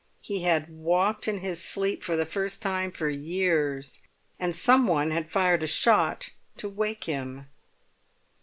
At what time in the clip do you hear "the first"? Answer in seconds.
2.15-2.59